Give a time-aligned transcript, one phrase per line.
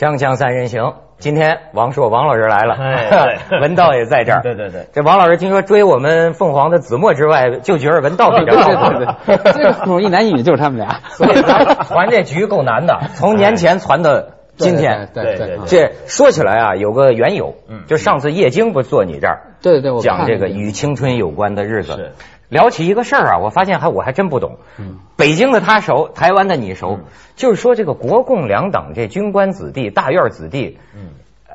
[0.00, 4.40] 锵锵三人行，今天王朔王老师来了，哎 文道也在这儿。
[4.42, 4.86] 对对对。
[4.94, 8.88] 这王老师听说追我们凤凰的子墨之外，就觉得文道比较对好。
[8.94, 9.36] 对对。
[9.36, 11.00] 对， 这个父母一男一女就是他们俩。
[11.10, 14.22] 所以咱传这局够难的，从年前传到
[14.56, 15.10] 今天。
[15.12, 17.82] 对对对对这说起来啊，有个缘由，嗯。
[17.86, 21.92] 就上次叶京不坐你这儿，对对对，我讲这个与青春有关的日子。
[21.92, 22.12] 是，
[22.50, 24.58] 聊起一个事儿啊，我发现还我还真不懂。
[24.78, 24.98] 嗯。
[25.16, 27.04] 北京的他熟，台湾的你熟，嗯。
[27.36, 31.09] 就是说这个国共两党这军官子弟、大院子弟，嗯，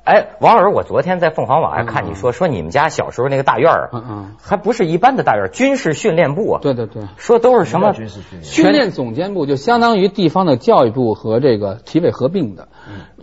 [0.05, 7.01] 哎，王老师，我昨天在凤凰网上看你说，说你们家小时候那个大院儿嗯嗯，还不是一般的大院儿，军事训练部啊，对对对。
[7.17, 12.67] 说都是什么训练训练总监部就相当于地方的教育部和这个体委合并的，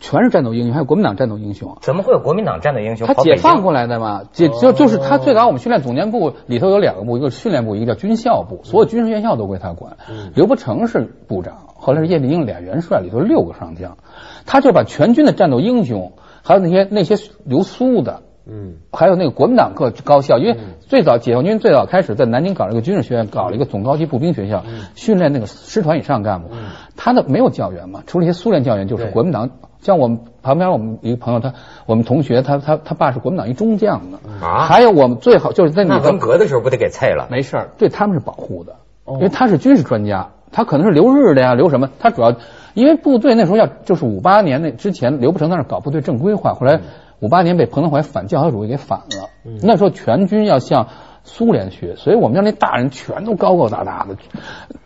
[0.01, 1.79] 全是战斗英雄，还有国民党战斗英雄。
[1.83, 3.15] 怎么会有国民党战斗英雄他？
[3.15, 9.99] 解放过来的嘛，解就就是他最早我们训练总监部里头有两个部，一个是训练部，一个叫军校部，所有军事院校都归他管。
[10.35, 13.99] 刘伯承是部长，后来是叶剑英俩元帅，里头六个上将，
[14.47, 26.49] 他就把全军的战斗英雄，还有那些那些留苏的，嗯，还有那个国民党各高校，因为最早解放军最早开始在南京搞了一个军事学院，搞了一个总高级步兵学校，训练那个师团以上干部。
[26.97, 29.51] 他的没有教员嘛，除了一些苏联教员，就是国民党。
[29.81, 31.55] 像我们旁边我们一个朋友，他
[31.87, 34.21] 我们同学，他他他爸是国民党一中将呢。
[34.41, 37.27] 啊还有我们最好就是在那里头文革的时候不得给菜了？
[37.33, 41.89] 没事儿，对他们是保护的，因为他是军事专家，他可能是留日的呀，留什么？
[41.99, 42.37] 他主要
[42.75, 46.81] 因为部队那时候要就是五八年那之前，刘伯承在那儿搞部队正规化，后来
[47.21, 49.31] 五八年被彭德怀反教条主义给反了，
[49.63, 50.87] 那时候全军要向。
[51.25, 54.17] 苏联学，所以我们家那大人全都高高大大的，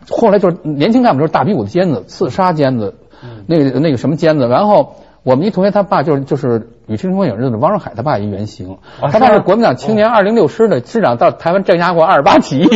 [0.07, 2.93] 后来就是年轻干部就是大比武的尖子、刺杀尖子，
[3.47, 4.97] 那个那个什么尖子，然后
[5.27, 8.77] 我们一同学他爸就是就是《与青春有日子》的汪荣海他爸一原型，
[9.11, 12.69] 他爸是国民党青年二零六师的师长，到台湾镇压过二二八起义，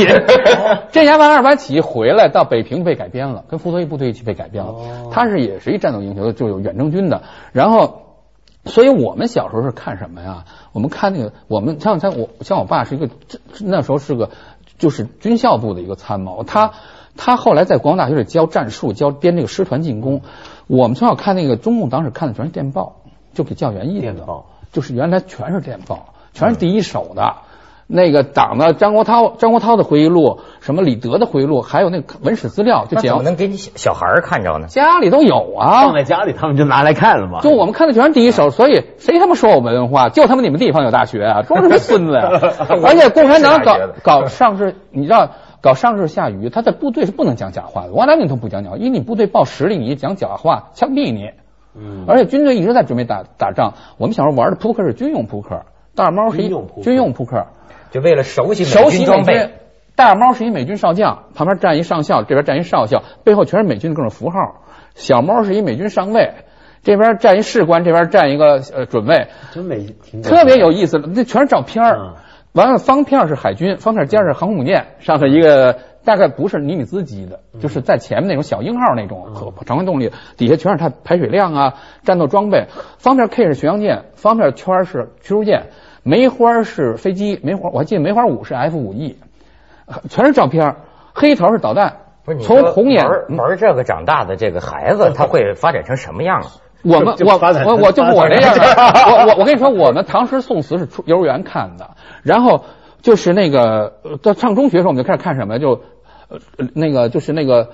[0.92, 4.76] 镇压完二二八起义回来到北平被改编了，跟傅作义部队一起被改编了。
[5.12, 7.22] 他是也是一战斗英雄，就有远征军的，
[7.54, 8.02] 然后。
[8.64, 10.46] 所以我们小时候是看什么呀？
[10.72, 13.10] 我们看那个，我们像像我像我爸是一个，
[13.60, 14.30] 那时候是个
[14.78, 16.74] 就是军校部的一个参谋，他
[17.18, 20.22] 他后来在国防大学里教战术，教编这个师团进攻。
[20.72, 23.02] 我们从小看那个中共当时看的全是电报，
[23.34, 27.34] 就给教员印的电报，就是原来全是电报，全是第一手的。
[27.88, 34.68] 那个党的张国焘，张国焘的回忆录，什么李德的回忆录，还有那个文史资料，就那怎讲么能给你小小孩儿看着呢？
[34.68, 35.82] 家里都有啊。
[35.82, 37.42] 放在家里他们就拿来看了嘛。
[37.42, 40.08] 就我们看的全是第一手，所以谁他妈说我文化？
[40.08, 42.30] 就他妈你们地方有大学啊，装什么孙子呀、
[42.82, 45.32] 而且共产党搞搞上市，你知道
[45.62, 51.30] 搞上市下雨，他在部队是不能讲假话的，往哪里都不讲假话，因为你部队报实力，你讲假话枪毙你。
[51.74, 53.76] 嗯，而且军队一直在准备打打仗。
[53.98, 55.62] 我们小时候玩的扑克是军用扑克，
[55.96, 56.50] 大耳猫是一
[56.84, 57.46] 军用扑克
[57.92, 59.52] 就为了熟悉熟悉装备。
[59.96, 64.64] 大耳猫是一美军少将，旁边站一上校，这边站一少校，背后全是美军的各种符号。
[64.96, 66.34] 小猫是一美军上尉，
[66.84, 69.86] 这边站一士官，这边站一个呃准尉，真没。
[70.24, 70.98] 特别有意思。
[70.98, 72.16] 那全是照片儿嗯
[72.54, 82.68] 完了，方片是海军，方片尖是航空母舰，上头一个大概不是尼米兹级的，就是在前面那种小鹰号那种可常规动力，底下全是它排水量啊、战斗装备。
[82.98, 85.68] 方片 K 是巡洋舰，方片圈是驱逐舰，
[86.04, 89.18] 梅花是飞机，梅花我还记得梅花五是 F 五 E，
[90.10, 90.76] 全是照片儿。
[91.14, 96.52] 黑桃是导弹不是，你从红眼玩玩这个长大的这个孩子，他会发展成什么样啊？
[96.84, 98.64] 我们我我我就是我这样的，
[99.08, 101.92] 我我我跟你说，我们唐诗宋词是出幼儿园看的，
[102.24, 102.64] 然后
[103.02, 105.82] 就是那个呃到上中学的时候，我们就开始看什么，就
[106.30, 106.40] 呃
[106.74, 107.70] 那个就是那个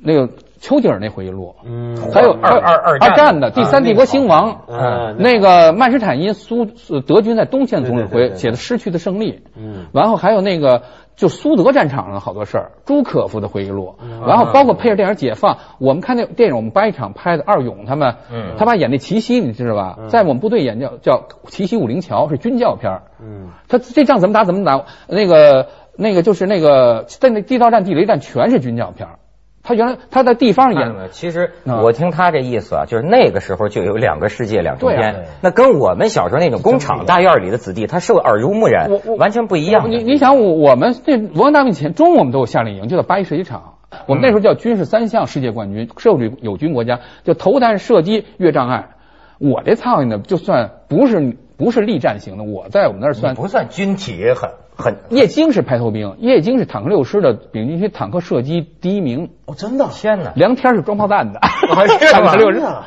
[0.00, 0.30] 那个
[0.60, 10.82] 丘吉尔那回忆录，嗯还有二二二二战的啊第三帝国兴亡，嗯那个曼施坦因苏呃德军在东线总指挥写的失去的胜利，嗯然后还有那个
[11.14, 13.94] 就苏德战场上好多事儿，朱可夫的回忆录，
[14.26, 19.98] 然后包括配着电影《解放》，我们看那电影，我们八一厂拍的二勇他们，嗯他爸演那奇袭，你知道吧？
[20.08, 29.18] 在我们部队演叫叫奇袭武陵桥，是军教片儿嗯他这仗怎么打怎么打，那个那个就是那个在那地道战、地雷战全是军教片儿
[29.66, 31.08] 他原来他在地方演看了？
[31.08, 39.90] 其实啊我听他这意思啊，就是那个时候就有两个世界两重天，那跟我们小时候那种工厂大院里的子弟，他受耳濡目染完全不一样。
[39.90, 43.74] 你你想我我们这文化大革命前，中午我们都有夏令营，就在八一射击场。
[44.06, 48.90] 我们那时候叫军事三项世界冠军，社会主义友军国家，就投弹、射击、越障碍。
[49.38, 60.32] 我这苍蝇呢，就算不是不是力战型的，我在我们那儿算不算军体很很叶京是排头兵，叶京是坦克六师的丙军区坦克射击第一名，哦，真的天哪！
[60.36, 61.40] 梁天是装炮弹的，
[62.12, 62.86] 坦克六师 啊，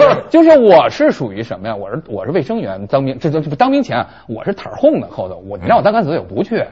[0.28, 1.74] 就是我是属于什么呀？
[1.74, 6.64] 我是我是卫生员，当兵这这这当兵前我是坦儿哄的后头，我你让我当干死我不去。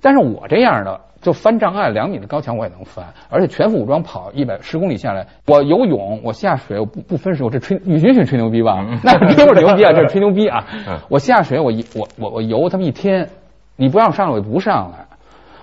[0.00, 1.00] 但是我这样的。
[1.22, 8.84] 就翻障碍，两米的高墙我也能翻，而且全副武装跑一百十公里下来，我游泳，我下水，我不不分手，这吹允许吹牛逼吧？
[9.04, 10.66] 那这会儿牛逼啊，这是吹牛逼啊！
[11.08, 13.30] 我下水，我一我我我游他们一天，
[13.76, 15.06] 你不让上来，我就不上来。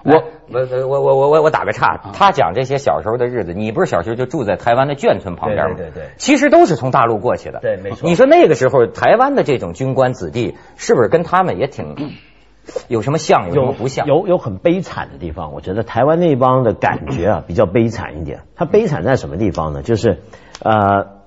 [0.03, 5.75] 我我我我我我我打个岔，他讲这些小时候的日子，你不是小时候就住在台湾的眷村旁边吗？
[5.75, 7.59] 对对对，其实都是从大陆过去的。
[7.59, 8.07] 对，没错。
[8.09, 11.95] 你说那个时候台湾的这种军官子弟，是不是跟他们也挺？
[12.87, 14.05] 有什么像，有什么不像？
[14.05, 15.53] 有有很悲惨的地方。
[15.53, 18.41] 我觉得台湾那帮的感觉啊，比较悲惨一点。
[18.55, 19.81] 他悲惨在什么地方呢？
[19.81, 20.21] 就是
[20.61, 21.18] 呃，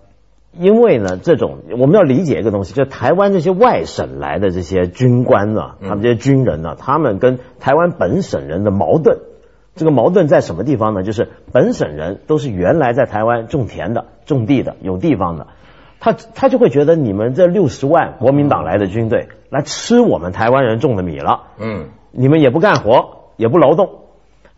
[0.59, 9.19] 因为呢，这种我们要理解一个东西，就台湾这些外省来的这些军官呢，他们这些军人呢，他们跟台湾本省人的矛盾，
[9.75, 11.03] 这个矛盾在什么地方呢？
[11.03, 15.47] 就是本省人都是原来在台湾种田的、种地的、有地方的。
[16.01, 23.89] 他他就会觉得你们这六十万国民党来的军队来吃我们台湾人种的米了，嗯，你们也不干活，也不劳动。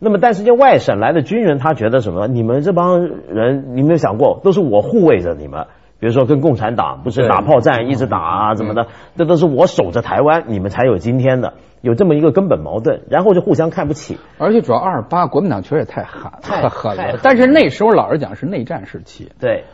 [0.00, 2.26] 那么，但是这外省来的军人，他觉得什么？
[2.26, 5.66] 你们这帮人，你没有想过，都是我护卫着你们。
[6.04, 8.88] 比如说跟共产党不是打炮战，一直打啊，怎么的？
[9.16, 11.54] 这都是我守着台湾，你们才有今天的。
[11.80, 14.18] 有这么一个根本矛盾，然后就互相看不起。
[14.36, 17.18] 而且主要二十八，国民党确实也太狠，太狠了。
[17.22, 19.64] 但是那时候老实讲是内战时期，对。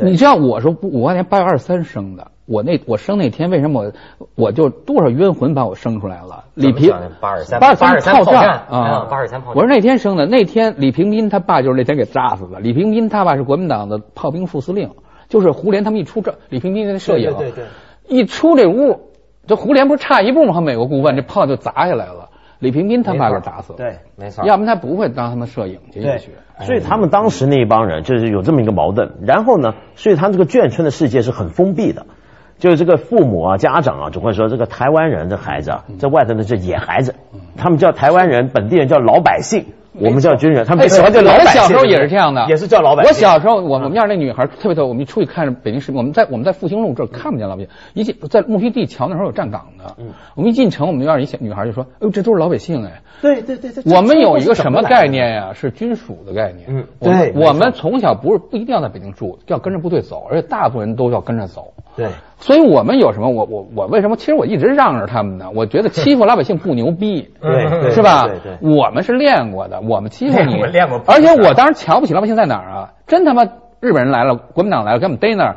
[0.00, 6.44] 你知道我说五八年八月二十三生的，我那我生那天为什么我我就多少冤魂把我生出来了？
[6.54, 9.56] 李平八二三八二三炮战啊，八二三炮战。
[9.56, 12.58] 我是那天生的，那天李平斌他爸就是那天给炸死的。
[12.58, 14.90] 李平斌他爸是国民党的炮兵副司令，
[15.28, 17.64] 就是胡琏他们一出这，李平斌那摄影，对对对，
[18.08, 19.10] 一出这屋，
[19.46, 20.54] 这胡琏不是差一步吗？
[20.54, 22.30] 和美国顾问这炮就砸下来了。
[22.58, 26.32] 李平斌他爸给打死了，对，没错，要不然他不会当他们摄影进去。
[26.62, 29.12] 所以他们当时那一帮人就是有这么一个矛盾。
[29.24, 32.06] 然后呢，所以他这个眷村的世界是很封闭的，
[32.58, 37.14] 就是这个父母啊、家长啊，总会说这个台湾人的孩子啊，在外头的这野孩子，
[37.56, 39.66] 他们叫台湾人，本地人叫老百姓。
[40.00, 41.60] 我们叫军人，他们喜欢叫老百姓。
[41.60, 43.08] 我小时候也是这样的，也是叫老百姓。
[43.08, 44.86] 我小时候，我们院那女孩特别逗。
[44.86, 49.94] 我们出去看北京市，我们在我们在复兴路这儿看不见老百姓，一进在木樨地桥那时候有站岗的。
[49.98, 53.82] 嗯，我们一进城，我们院一小女孩就说：“哎呦，这都是老百姓哎。”对对对对。
[53.92, 55.52] 我们有一个什么概念呀？
[55.54, 56.66] 是军属的概念。
[56.68, 57.32] 嗯，对。
[57.34, 61.72] 我们从小不是不一定要在北京住，要跟着部队走，而且大部分人都要跟着走。
[61.96, 62.06] 对。
[62.40, 63.28] 所以我们有什么？
[63.30, 64.16] 我我我为什么？
[64.16, 65.46] 其实我一直让着他们呢。
[65.54, 68.28] 我觉得欺负 老百姓不牛逼，对，是吧？
[68.28, 68.58] 对对。
[68.76, 70.62] 我们是练过的，我们欺负你。
[70.62, 71.02] 练过。
[71.06, 72.90] 而且我当时瞧不起老百姓在哪儿啊？
[73.06, 73.44] 真他妈
[73.80, 75.56] 日本人来了，国民党来了，给我们逮那儿，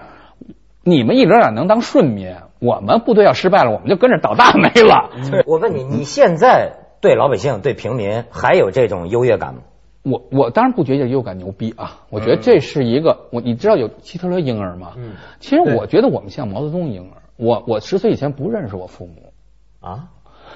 [0.84, 2.36] 你们一直哪能当顺民？
[2.60, 5.10] 我们部队要失败了，我们就跟着倒大霉了。
[5.46, 9.62] 我问你，你现在对老百姓、对平民还有这种优越感吗？
[10.04, 12.02] 我我当然不觉得优越感牛逼啊！
[12.10, 14.94] 我觉得这是一个我你知道有希特勒婴儿吗？
[14.98, 15.14] 嗯。
[15.40, 17.22] 其实我觉得我们像毛泽东婴儿。
[17.38, 19.34] 我我十岁以前不认识我父母
[19.80, 20.10] 啊。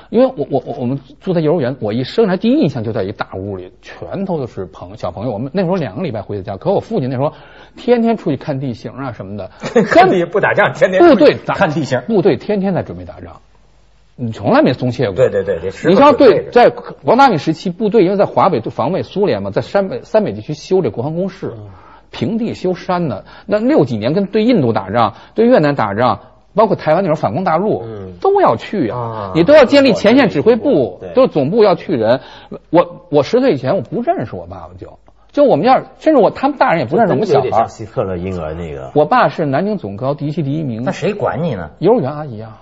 [0.09, 5.31] 因为我我我我们住在幼儿园，我一生来第一印象就在一大屋里，全都都是朋小朋友。
[5.31, 7.33] 我们那时候两个礼拜回的家，可我父亲那时候
[7.75, 9.50] 天天出去看地形啊什么的。
[9.74, 13.42] 根本不打仗，天天部队看地形，部队天天在准备打仗，
[14.16, 15.16] 你从来没松懈过。
[15.16, 15.60] 对对对，
[15.90, 16.72] 你像对在
[17.04, 21.54] 王大敏时期，部队因为在华北防卫苏联嘛，在山北三北地区修这国防工事，
[22.12, 23.24] 平地修山呢。
[23.46, 26.20] 那六几年跟对印度打仗，对越南打仗。
[26.56, 27.84] 包括台湾那种反攻大陆，
[28.22, 29.34] 都要去啊！
[29.36, 32.22] 你都要建立前线指挥部，都总部要去人。
[32.69, 34.98] 我我十岁以前我不认识我爸爸，就
[35.34, 37.68] 就我们要甚至我他们大人也不认识我们小孩。
[37.68, 40.84] 希特勒婴儿那个，我爸是南京总高第一期第一名。
[40.86, 41.72] 那谁管你呢？
[41.80, 42.62] 幼儿园阿姨啊。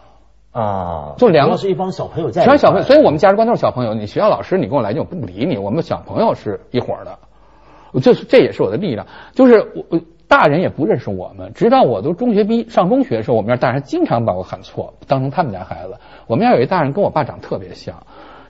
[0.53, 3.93] 啊，就两个是一帮小朋友在，全是小朋友，所以我们价值观都是小朋友。
[3.93, 9.59] 你学校老师你跟我来劲，我不理你，我们小朋友是一伙的，就是这也是我的力量，就是
[9.91, 9.99] 我。
[10.25, 15.93] 大人也不认识我们，直到我都中学毕上中学的时候，我们家大人经常把我喊错，当成他们家孩子。
[16.25, 18.01] 我们家有一大人跟我爸长特别像，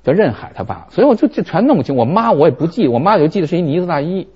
[0.01, 1.97] 叫任海他爸，所以我就就全弄不清。
[1.97, 4.29] 我妈我也不记，我妈就记得是一呢子大衣。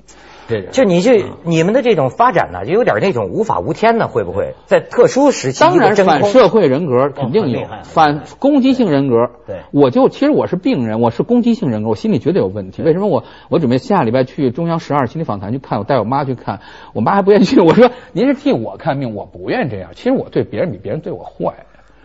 [0.71, 5.59] 就你这你们的这种发展呢，就有点那种无法无天的，会不会在特殊时期？
[5.59, 9.29] 当然反社会人格肯定有，反攻击性人格。
[9.45, 12.81] 对，我就其实我是病人，我是攻击性人格，我心里绝对有问题。
[12.81, 16.61] 为什么我我准备下礼拜去中央十二心理访谈去看，我带我妈去看，
[16.93, 17.59] 我妈还不愿意去。
[17.59, 19.91] 我说您是替我看病，我不愿意这样。
[19.93, 21.53] 其实我对别人比别人对我坏。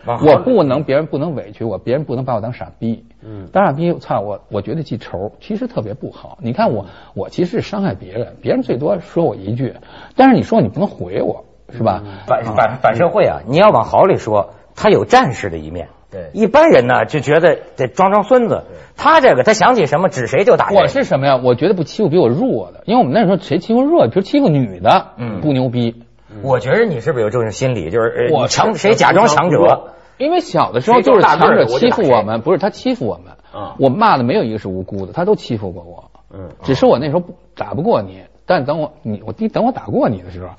[0.04, 3.04] 我不能，别人不能委屈我，别人不能把我当傻逼。
[3.24, 6.38] 嗯，当傻逼，操我，我觉得记仇，其实特别不好。
[6.40, 9.74] 你看我，我其实是伤害别人，别人最多说我一句，
[10.16, 12.02] 但是你说你不能回我，是吧？
[12.26, 13.40] 反反反社会啊！
[13.46, 15.88] 你要往好里说，他有战士的一面。
[16.10, 18.64] 对，一般人呢就觉得得装装孙子。
[18.96, 20.68] 他这个，他想起什么指谁就打。
[20.70, 21.40] 我是什么呀？
[21.42, 26.02] 我觉得不欺负比我弱的，因为我们那时候谁欺负弱，比如欺负女的，嗯，不牛逼。
[26.42, 27.90] 我觉得你是不是有这种心理？
[27.90, 29.94] 就是我强谁假装强者？
[30.18, 33.32] 因为小的时候就是强者欺负我们，不是他欺负我们。
[33.52, 36.10] 啊我骂的没有一个是无辜的，他都欺负过我。
[36.34, 40.54] 嗯只是我那时候不打不过你，但等我你我你等我打过你的时候，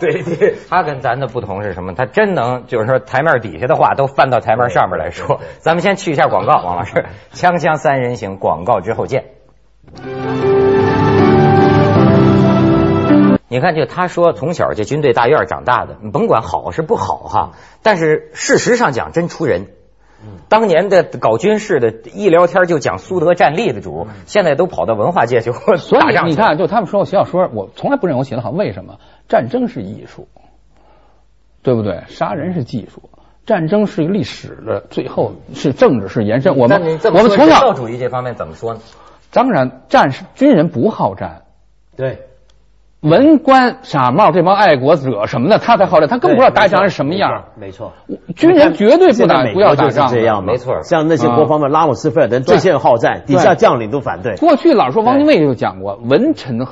[0.00, 1.92] 对 对，他跟咱的不同是什么？
[1.94, 5.40] 他真能就是说台面底下的话都翻到台面上面来说。
[5.58, 7.04] 咱们先去一下广告，王老师，
[7.34, 9.24] 锵锵三人行广告之后见。
[13.48, 17.52] 你看，就他说从小这军队大院长大的，你甭管好是不好哈，
[17.82, 19.68] 但是事实上讲真出人。
[20.48, 28.98] 当年的搞军事的，一聊天就讲苏德战力的主，现在都跑到文化界去所打仗去以你看，就他们说我写小说，我从来不认为我写的好，为什么？
[29.28, 30.26] 战争是艺术，
[31.62, 32.02] 对不对？
[32.08, 33.08] 杀人是技术，
[33.46, 36.56] 战争是历史的，最后是政治是延伸。
[36.56, 38.80] 我们我们从人道小主义这方面怎么说呢？
[39.30, 41.42] 当然战士军人不好战，
[41.96, 42.27] 对，
[43.00, 47.44] 文官傻帽这帮爱国者什么的，他才好战，他更不知道打仗是什么样。
[47.56, 47.92] 没错。
[48.34, 50.16] 军人绝对不打不要打仗的。
[50.16, 54.34] 这样嘛，没错像那些国防的拉姆斯菲尔德这些人好战，底下将领都反对。
[54.36, 56.66] 过去老说汪精卫就讲过，文臣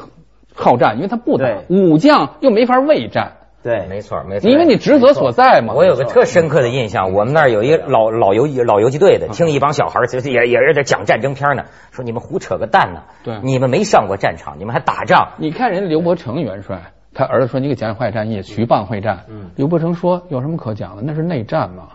[0.53, 4.49] 好战，因为他不打；武将又没法畏战，对，没错，没错。
[4.49, 5.75] 因为你职责所在嘛。
[5.75, 19.25] 我有个特深刻的印象，我们那儿有一个老老游老游击队的，听一帮小孩儿就是也也是在讲战争片呢，说你们胡扯个蛋呢，对你们没上过战场，你们还打仗，你看人家刘伯承元帅，他儿子说你给讲讲坏战役，徐蚌会战。
[19.29, 21.03] 嗯刘伯承说有什么可讲的？
[21.03, 21.89] 那是内战嘛。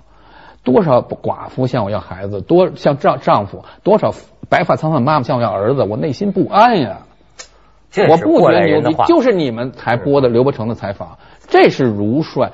[0.63, 4.13] 多少寡妇向我要孩子，多像丈丈夫，多少
[4.48, 7.00] 白发苍苍的妈妈向我要儿子，我内心不安呀。
[7.91, 12.51] 这我不觉得牛逼就是你们才播的刘伯承的采访，这是如帅。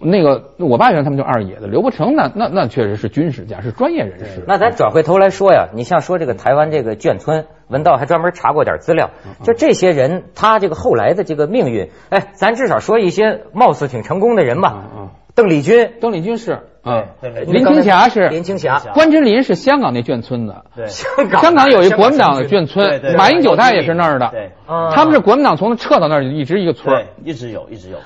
[0.00, 4.44] 那个我爸原来他们就二野的，刘伯承那那那确实是军事家，是专业人士。
[4.46, 14.74] 那咱转回头来说呀，你像说这个台湾这个眷村，文道还专门查过点资料，嗯就这些人他这个后来的这个命运，哎，咱至少说一些貌似挺成功的人吧。
[14.76, 20.64] 嗯嗯邓丽君，邓丽君是啊，对对林青霞是林青霞，关之琳是香港那眷村的。
[20.76, 24.28] 对，香港香港有一国民党的眷村，马英九他也是那儿的。
[24.30, 24.52] 对。
[24.66, 24.92] 啊。
[24.94, 27.98] 他们是国民党从那撤到那儿，一直一个村一直有，一直有。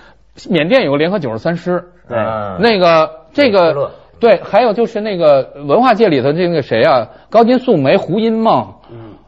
[0.48, 2.16] 缅甸有个联合九十三师，对。
[2.18, 2.58] 嗯。
[2.60, 8.79] 那个这个对，还有就是那个文化界里头这个谁啊，高金素梅、胡因梦，嗯，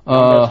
[0.05, 0.49] 呃、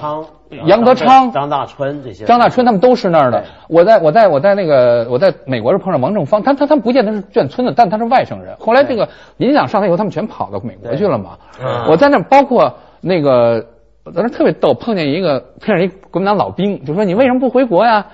[0.66, 3.44] 杨德昌张大春这些，张大春他们都是那儿的。
[3.68, 8.56] 我在我在我在那个我在美国是碰上王正芳，他他他们不见得是眷村的，但他是外省人。
[8.60, 11.32] 后来这个民进党上台以后，他们全跑到美国去了嘛。
[11.62, 13.66] 嗯我在那儿包括那个
[14.06, 18.06] 我在那儿特别逗，碰见一个碰见一国民党老兵，就说你为什么不回国呀？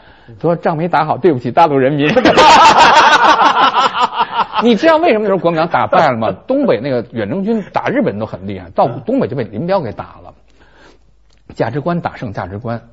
[0.42, 2.08] 说仗没打好，对不起大陆人民。
[4.64, 6.32] 你知道为什么那时候国民党打败了吗？
[6.48, 10.34] 东北那个远征军打日本人都很厉害，到东北就被林彪给打了。
[11.58, 12.84] 价值观打胜价值观。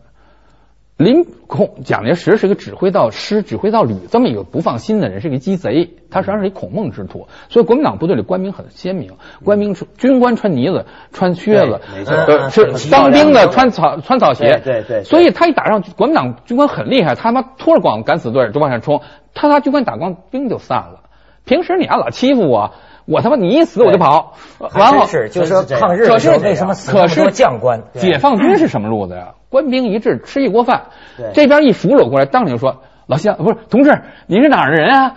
[0.96, 7.26] 林孔蒋介石是个指挥到师、指挥到旅这么一个不放心的人，是个鸡贼，他实际上是一孔孟之徒。
[7.48, 19.02] 所以国民党部队里官兵很鲜明，官兵穿军官穿呢子、穿靴子，没错呃，嗯是当兵的穿草穿草鞋，对对对所以他一打上国民党军官很厉害，他妈拖着光敢死队就往上冲，
[19.34, 21.00] 他他军官打光兵就散了。
[21.44, 22.72] 平时你还老欺负我，
[23.06, 24.34] 我他妈你一死我就跑，
[24.74, 27.82] 然后是，就是抗日可是为什么死那么可是多将官？
[27.94, 29.34] 解放军是什么路子呀？
[29.50, 30.84] 官兵一致吃一锅饭
[31.16, 35.14] 对，这边一俘虏过来，当场就说：“老乡，不是同志，你是哪儿的人啊？”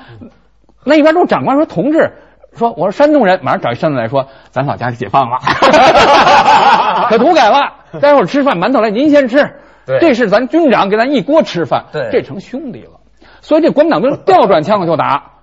[0.85, 2.11] 那一边都是长官说：“同志。”
[2.57, 5.37] 说我是山东人，马上找一山东来说，咱老家给解放了，
[7.07, 9.57] 可土改了，待会儿吃饭馒头来，您先吃。
[10.01, 12.99] 这是咱军长给咱一锅吃饭，这成兄弟了。
[13.41, 15.33] 所以这国民党兵调转枪口就打，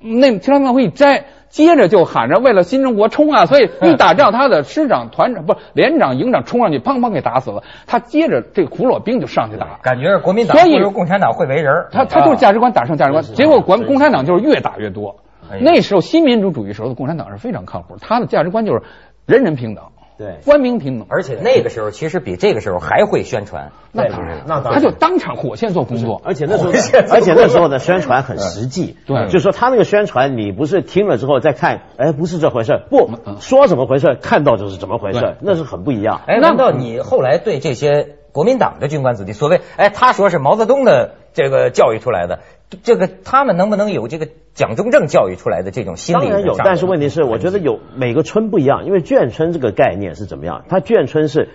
[0.00, 3.44] 那青山庙会一摘，接着就喊着为了新中国冲啊！
[3.44, 7.62] 所以一打仗，他的师长、团长不是连长、营长冲上去，砰砰给打死了。
[7.86, 13.22] 他接着这个苦裸兵就上去打，感觉是国民党所以不如共产党会为人他他就是价值观打胜价值观。
[13.22, 15.14] 结果国共产党就是越打越多
[15.50, 15.58] 哎。
[15.60, 18.82] 那时候新民主主义时候的共产党是非常靠谱，他的价值观就是
[19.26, 19.84] 人人平等，
[20.22, 20.38] 对。
[20.44, 21.06] 官兵平等。
[21.10, 23.72] 而且那个时候其实比这个时候还会宣传。
[23.90, 24.74] 那当然，那当然。
[24.74, 26.22] 他就当场火线做工作。
[26.24, 26.70] 而且那时候，
[27.10, 29.26] 而且那时候的宣传很实际， 对。
[29.26, 36.20] 就是说他那个宣传，你不是听了之后再看，哎，不是这回事，不嗯说怎么回事，看到就是怎么回事，那是很不一样。
[36.26, 42.40] 哎，那难道你后来对这些国民党的军官子弟，所谓哎，他说是毛泽东的这个教育出来的，
[42.82, 46.20] 这个他们能不能有这个蒋中正教育出来的这种心理？
[46.20, 50.64] 当然有，但是问题是，我觉得有每个村不一样，因为眷村这个概念是怎么样？
[50.68, 51.48] 它眷村是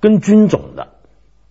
[0.00, 0.88] 跟军种的。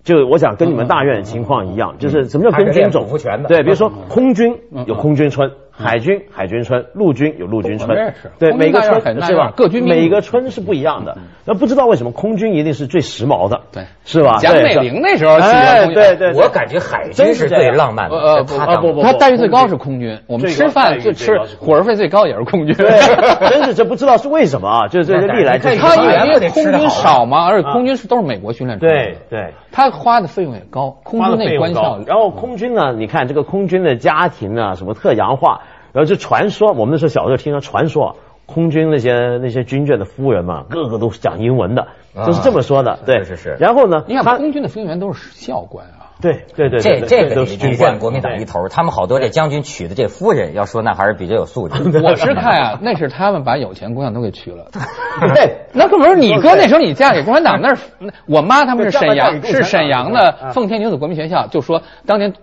[0.03, 3.10] 就我想跟你们大院的情况一样，就是什么叫跟军种？
[3.48, 9.51] 对，比如说空军嗯有空军村，海军海军村，陆军有陆军村对，每个村是吧？
[9.55, 11.17] 各军每个村是不一样的。
[11.46, 14.38] 那不知道为什么空军一定是最时髦的，对是吧？
[14.38, 18.15] 蒋美龄那时候喜欢哎，空军对对，对我感觉海军是最浪漫的。
[18.15, 22.75] 呃他当啊不不他待遇最高是空军，我们吃饭最吃伙食费最高也是空军。
[22.75, 22.89] 对，
[23.50, 24.88] 真是这不知道是为什么啊？
[24.88, 29.53] 就是这个历来就是他因为空军少嘛，而且空军是都是美国训练出来的对，对。
[29.72, 35.60] 他花的费用也高，空花军那的费用高官校，然后空军呢，你看这个空军的家庭呢，什么特洋化，
[35.96, 41.84] 然后就传说，我们那时候小时候听说传说，空军那些那些军眷的夫人嘛，个个都是讲英文的，
[42.14, 43.00] 啊都是这么说的。
[43.06, 46.12] 对，是是是然后呢，你看他空军的飞行员都是校官啊。
[46.22, 51.75] 对对对，这对这个你都是军官得见国民党一头，他们好多这将军娶的这夫人，要说那还是比较有素质。
[52.04, 54.66] 我是看啊，那是他们把有钱姑娘都给娶了。
[55.34, 62.34] 对，那可不是你哥那时候你嫁给共产党，那是那我妈他们是沈阳是沈阳的奉天女子国民学校，就说当年。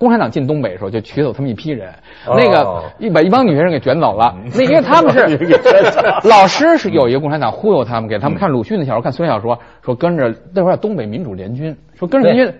[0.00, 1.90] 共产党进东北的时候，就取走他们一批人，
[2.26, 4.34] 哦那个一把一帮女学生给卷走了。
[4.56, 5.38] 那因为他们是
[6.26, 12.54] 老师是有一个共产党忽悠他们，给他们看鲁迅的小说，看孙小说，说跟着那会儿叫东北民主联军，说跟着人家。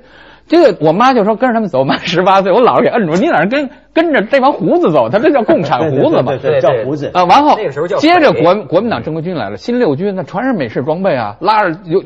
[0.50, 5.08] 这个我妈就说跟着他们走，我妈十八岁，我姥姥给摁住，你哪能跟跟着这帮胡子走？
[5.08, 6.32] 他这叫共产胡子嘛？
[6.32, 7.08] 对对对，叫胡子。
[7.14, 12.02] 啊，完后那个时候叫接着国国民党正规军来了，新六军那全是美式装备啊，拉着有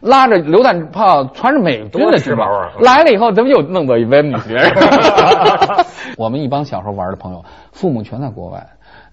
[0.00, 4.72] 拉着榴弹炮，全是美军的多时髦啊来了以后，咱们又弄到一位女学生。
[6.16, 8.64] 我们一帮小时候玩的朋友，父母全在国外。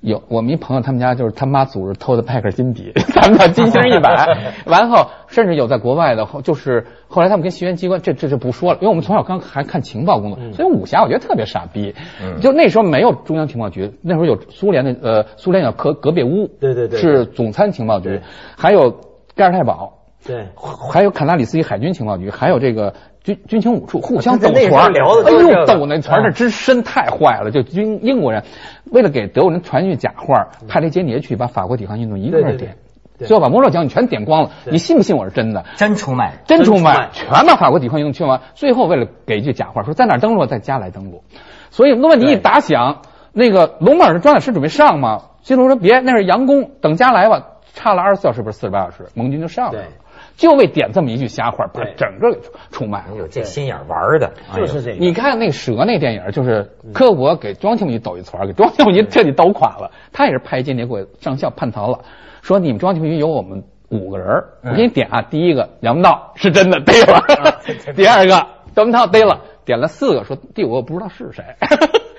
[0.02, 4.54] 有我们一朋友，他们家就是他妈组织偷的派克金笔， 咱们叫金星一百。
[4.66, 11.96] 完后，甚至有在国外的，后就是后来他们跟学员机关，这这就不说了，因为我们从小刚还看情报工作，所以武侠我觉得特别傻逼。
[12.42, 18.22] 就那时候没有中央情报局，那时候有苏联的呃，苏联叫格格别乌，对对对是总参情报局，
[18.58, 19.00] 还有
[19.36, 19.94] 盖尔太保。
[20.28, 20.48] 对，
[20.92, 24.92] 还有卡纳里斯基海军情报局，还有这个军军情五处互相抖那时候团儿，
[25.26, 27.50] 哎呦，抖那团儿啊这之深太坏了。
[27.50, 28.44] 就军英国人
[28.92, 32.78] 为了给德国人传句假话，派雷杰涅去把法国抵抗运动一个个对对点，
[33.18, 34.52] 对最后把莫洛将军全点光了。
[34.66, 35.66] 你信不信我是真的？
[35.76, 38.40] 真出卖，真出卖卖，全把法国抵抗运动去完。
[38.54, 41.24] 最后为了给一句假话，说在哪儿登陆，在加来登陆。
[41.72, 43.02] 所以那问题一打响，
[43.34, 45.24] 那个隆美尔的装甲师准备上吗？
[45.42, 47.48] 金龙说别，那是佯攻，等加来吧。
[47.74, 50.05] 差了二十四小时不是四十八小时，盟军就上来了对。
[50.36, 52.40] 就为点这么一句瞎话，把整个给
[52.72, 53.06] 出卖了。
[53.14, 54.98] 哎呦，这心眼玩的，就是这个。
[54.98, 59.92] 你看那蛇那电影，就是柯国给中央情报局抖一撮儿，给中央情报局彻底抖垮了。
[60.12, 62.00] 他也是派间谍过去上校叛逃了，
[62.42, 67.22] 说你们中央情报局有我们五个人，我给你点啊，第一个杨文道是真的逮了，
[67.96, 71.44] 第二个窦文涛逮了，点了四个，说第五个不知道是谁。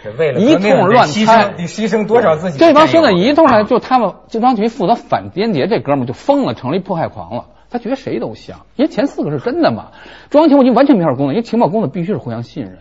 [0.03, 2.59] 这为了一通乱猜牲，得牺牲多少自己？
[2.59, 7.45] 这帮兄弟一通来，就他们就中央局负责反间谍这哥们儿就疯了，成了一迫害狂了。
[7.77, 9.89] 他觉得谁都像，因为前四个是真的嘛。
[10.31, 12.79] 中央情报局完全没法工作，因为情报工作必须是互相信任。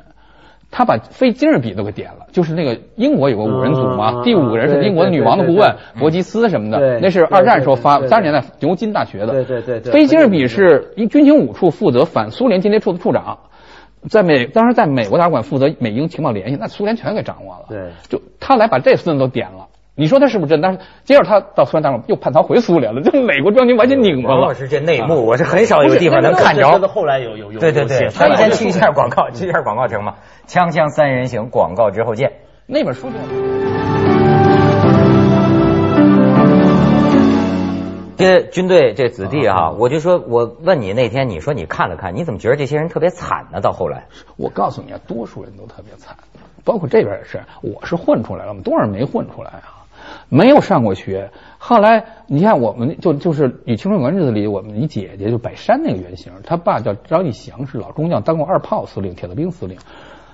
[0.71, 9.27] 他把非今日比都给点了，就是那个英国有个五人组嘛，嗯第五个人是英国的女王的顾问对伯吉斯什么的对，那是二战时候发，三十年代牛津大学的。
[9.27, 13.37] 对对对对非今日比是一军情五处负责反苏联间谍处的处长，
[14.09, 17.65] 在美当时在美国大使馆负责美英情报联系，那苏联全给掌握了。
[17.69, 19.67] 对就他来把这孙子都点了。
[19.97, 20.59] 你说他是不是真？
[20.59, 24.35] 但是接着他到苏联大使馆又叛逃回苏联了， 就美国将军完全拧巴了。
[24.35, 26.87] 王老师这内幕，我是很少有地方能看这个着。
[26.89, 30.15] 后来有有有对对对，有写出来咱们先去一下广告，去一下广告成吗？
[30.47, 32.33] 锵锵三人行，广告之后见。
[32.65, 33.13] 那本书就
[38.17, 43.61] 这军队这子弟啊，我就说，我问你那天，你说你看了看，你怎么觉得这些人特别惨呢？
[43.61, 46.17] 到后来，我告诉你啊，多数人都特别惨，
[46.65, 47.39] 包括这边也是。
[47.61, 49.74] 我是混出来了，我们多少人没混出来啊？
[50.29, 51.31] 没有上过学。
[51.57, 59.77] 后来你看，我们就就是《与青春有关日子》里，我们一姐姐就百山那个原型，他爸叫张义祥，是老中将，当过二炮司令、铁道兵司令。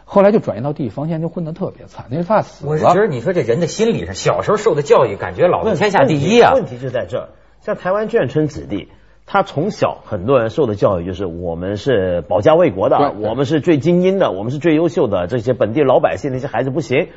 [0.03, 2.05] 后来就转移到地方，现在就混得特别惨。
[2.10, 6.53] 那爸死我是觉得，你说这人的心理上，小时候受的教育，感觉老子天下第一啊。
[6.53, 7.29] 问题就在这儿，
[7.62, 8.89] 像台湾眷村子弟。
[9.27, 17.07] 他从小很多人受的教育就是我们是保家卫国的，我们是最精英的，我们是最优秀的，这些本地老百姓那些孩子不行。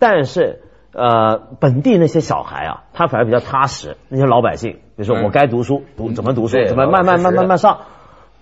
[0.00, 0.62] 但是
[0.94, 3.96] 呃，本地那些小孩啊，他反而比较踏实。
[4.08, 7.78] 那些老百姓，比如说嗯我该读书，读怎么读书，怎么慢慢慢慢慢上。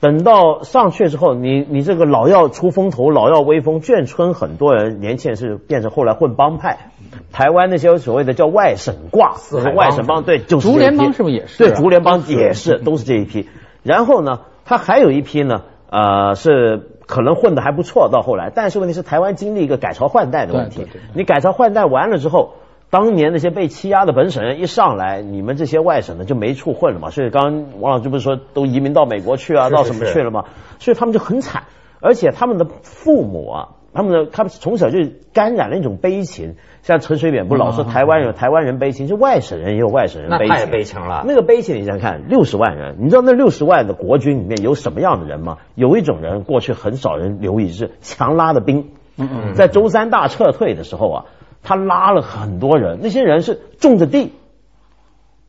[0.01, 6.91] 等到上去之后，你你这个老要出风头，老要威风，眷村很多人年轻人是变成后来混帮派。
[7.31, 9.37] 台湾那些所谓的叫外省挂，
[9.77, 13.49] 外省帮，对，就是竹联帮是不是也是啊对，竹联帮也是，都是这一批。
[13.85, 20.87] 然后呢，他还有一批呢，呃，是可能混的还不错，到后来，但是问题是台湾经历一个改朝换代的问题。
[21.13, 22.55] 你改朝换代完了之后，
[22.89, 27.11] 当年那些被欺压的本省人一上来，你们这些外省的就没处混了嘛。
[27.11, 30.47] 所以刚刚王老师不是说都移民到美国去啊，是是到什么去了嘛？
[30.79, 31.65] 所以他们就很惨，
[32.01, 33.69] 而且他们的父母啊。
[33.93, 34.99] 他们的他们从小就
[35.33, 36.57] 感染了一种悲情。
[36.83, 40.49] 像陈水扁不老说台湾人有台湾人悲情，就外省人也有外省人悲情。
[40.49, 41.25] 那太悲情了。
[41.27, 45.59] 那个悲情你想想看，六十万人，你知道那六十万的国军里面有什么样的人吗？
[45.77, 48.89] 有一种人过去很少人留意，是强拉的兵。
[49.17, 49.55] 嗯嗯。
[49.55, 51.25] 在周三大撤退的时候啊，
[51.63, 54.33] 他拉了很多人，那些人是种着地。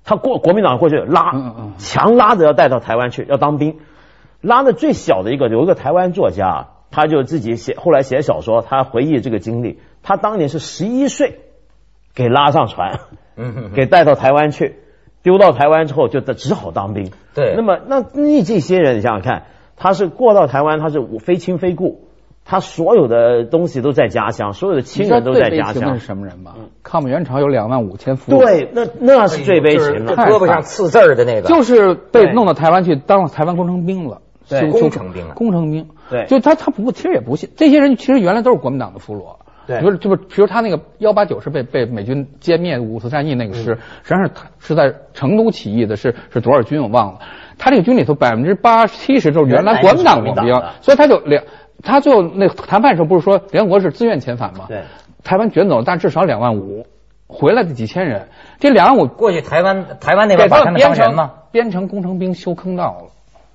[0.03, 1.33] 他过国民党过去拉，
[1.79, 3.79] 强拉着要带到台湾去，要当兵。
[4.41, 9.79] 拉的最小的一个有一个台湾作家，他就自己写，后来写小说，他回忆这个经历。
[10.03, 11.39] 他当年是十一岁，
[12.13, 12.99] 给拉上船，
[13.73, 14.75] 给带到台湾去，
[15.23, 17.11] 丢到台湾之后就只好当兵。
[17.33, 22.09] 对，那么那那这些人，你想想看，他是过到台湾，他是非亲非故，
[22.45, 25.97] 他所有的东西都在家乡，所有的亲人都在家乡。
[25.97, 26.53] 是什么人吗？
[26.83, 34.21] 抗美援朝有两万五千俘对，那那是最悲情的，胳膊上刺字儿的那个，就是被弄到台湾去当了台湾工程兵了。
[34.61, 35.87] 对，工程兵啊，工程兵。
[36.09, 39.23] 对，就他他不其实也不信，这些人其实原来都是国民党的俘虏。
[39.65, 43.63] 对，比如就是比如他那个幺八九是被被美军歼灭五次战役那个师，
[44.03, 47.19] 实际上是是在成都起义的，是是多少军我忘了。
[47.57, 50.33] 他这个军里头百分之八七十都是原来国民党兵，
[50.81, 51.41] 所以他就两
[51.81, 54.65] 他最后那谈判时候不是说联合国是自愿遣返吗？
[54.67, 54.81] 对，
[55.23, 56.85] 台湾卷走，但至少两万五
[57.27, 58.27] 回来的几千人，
[58.59, 61.31] 这两万五过去台湾台湾那边把他们当人吗？
[61.53, 63.11] 编成工程兵修坑道了。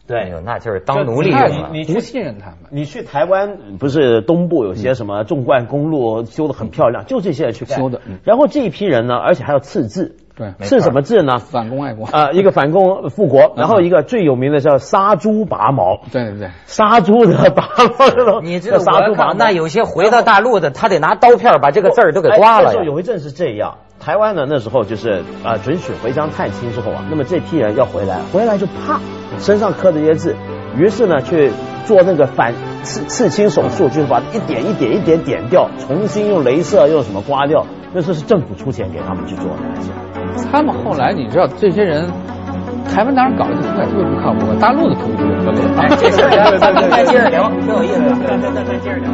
[0.09, 1.68] 对，那就是当奴隶用了。
[1.71, 2.71] 你不信任他们？
[2.71, 8.01] 你去台湾不是东部有些什么纵贯公路修的很漂亮，就这些人去修的。
[8.25, 10.16] 然后这一批人呢，而且还要刺字。
[10.35, 11.38] 对，刺什么字呢？
[11.38, 16.01] 反攻爱国啊，一个反攻复国，然后一个最有名的叫杀猪拔毛。
[16.12, 17.68] 对对对，杀猪的拔
[17.99, 18.40] 毛。
[18.40, 19.35] 你知道杀猪拔毛？
[19.35, 22.85] 那有些回到大陆的，他得拿刀片把这个字儿都给刮了。
[22.85, 29.00] 有一阵是这样，台湾呢那时候就是啊准许回乡探亲之后啊，那么这批人要回来，回来就怕
[29.38, 30.34] 身上刻这些字。
[30.76, 31.50] 于是呢，去
[31.84, 39.58] 做那个反刺刺青手术，就是把一点一点一点点掉，重新用镭射用什么刮掉，那时候是政府出钱给他们去做的。
[40.52, 42.06] 他们后来你知道，这些人，
[42.94, 45.61] 台湾当然搞的特别不靠谱，大陆的土匪特别。
[45.76, 48.14] 哎，这事儿咱咱再接着聊，挺有意思的。
[48.14, 49.08] 再再再接着聊。